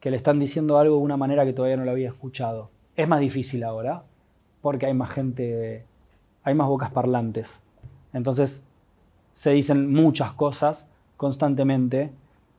le 0.04 0.16
están 0.16 0.38
diciendo 0.38 0.78
algo 0.78 0.98
de 0.98 1.02
una 1.02 1.18
manera 1.18 1.44
que 1.44 1.54
todavía 1.54 1.76
no 1.76 1.86
lo 1.86 1.90
había 1.90 2.10
escuchado. 2.10 2.70
Es 2.96 3.08
más 3.08 3.20
difícil 3.20 3.64
ahora, 3.64 4.04
porque 4.62 4.86
hay 4.86 4.94
más 4.94 5.10
gente, 5.10 5.86
hay 6.44 6.54
más 6.54 6.68
bocas 6.68 6.92
parlantes. 6.92 7.60
Entonces 8.14 8.62
se 9.34 9.50
dicen 9.50 9.92
muchas 9.92 10.34
cosas 10.34 10.86
constantemente 11.18 12.12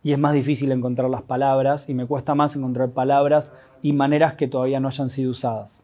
y 0.03 0.13
es 0.13 0.19
más 0.19 0.33
difícil 0.33 0.73
encontrar 0.73 1.09
las 1.09 1.23
palabras 1.23 1.89
y 1.89 1.95
me 1.95 2.07
cuesta 2.07 2.35
más 2.35 2.57
encontrar 2.57 2.91
palabras 2.91 3.53
y 3.83 3.93
maneras 3.93 4.35
que 4.35 4.49
todavía 4.49 4.81
no 4.81 4.89
hayan 4.89 5.11
sido 5.11 5.31
usadas. 5.31 5.76